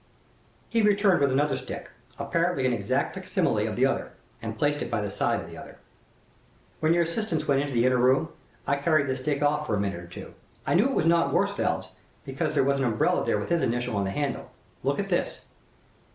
He 0.67 0.81
returned 0.81 1.19
with 1.19 1.31
another 1.31 1.55
stick, 1.55 1.91
apparently 2.17 2.65
an 2.65 2.73
exact 2.73 3.13
fac 3.13 3.27
simile 3.27 3.67
of 3.67 3.75
the 3.75 3.85
other, 3.85 4.13
and 4.41 4.57
placed 4.57 4.81
it 4.81 4.89
by 4.89 4.99
the 4.99 5.11
side 5.11 5.39
of 5.39 5.47
the 5.47 5.57
other. 5.59 5.77
"When 6.79 6.91
your 6.95 7.03
assistants 7.03 7.47
went 7.47 7.61
into 7.61 7.73
the 7.73 7.85
inner 7.85 7.99
room, 7.99 8.29
I 8.65 8.77
carried 8.77 9.05
this 9.05 9.21
stick 9.21 9.43
off 9.43 9.67
for 9.67 9.75
a 9.75 9.79
minute 9.79 9.99
or 9.99 10.07
two. 10.07 10.33
I 10.65 10.73
knew 10.73 10.85
it 10.85 10.95
was 10.95 11.05
not 11.05 11.31
Worsfold's, 11.31 11.91
because 12.25 12.55
there 12.55 12.63
was 12.63 12.79
an 12.79 12.85
umbrella 12.85 13.23
there 13.23 13.37
with 13.37 13.49
his 13.49 13.61
initial 13.61 13.95
on 13.95 14.05
the 14.05 14.09
handle. 14.09 14.49
Look 14.81 14.97
at 14.97 15.09
this." 15.09 15.45